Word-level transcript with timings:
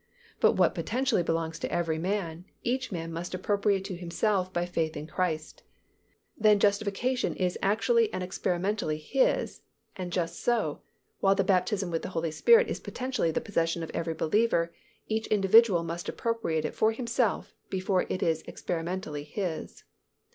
but 0.39 0.53
what 0.53 0.73
potentially 0.73 1.21
belongs 1.21 1.59
to 1.59 1.71
every 1.71 1.99
man, 1.99 2.43
each 2.63 2.91
man 2.91 3.13
must 3.13 3.35
appropriate 3.35 3.83
to 3.85 3.95
himself 3.95 4.51
by 4.51 4.65
faith 4.65 4.97
in 4.97 5.05
Christ; 5.05 5.61
then 6.35 6.57
justification 6.57 7.35
is 7.35 7.55
actually 7.61 8.11
and 8.11 8.23
experimentally 8.23 8.97
his 8.97 9.61
and 9.95 10.11
just 10.11 10.39
so, 10.39 10.81
while 11.19 11.35
the 11.35 11.43
baptism 11.43 11.91
with 11.91 12.01
the 12.01 12.09
Holy 12.17 12.31
Spirit 12.31 12.67
is 12.67 12.79
potentially 12.79 13.29
the 13.29 13.41
possession 13.41 13.83
of 13.83 13.91
every 13.91 14.15
believer, 14.15 14.73
each 15.05 15.27
individual 15.27 15.81
believer 15.81 15.87
must 15.93 16.09
appropriate 16.09 16.65
it 16.65 16.73
for 16.73 16.93
himself 16.93 17.53
before 17.69 18.07
it 18.09 18.23
is 18.23 18.41
experimentally 18.47 19.23
his. 19.23 19.83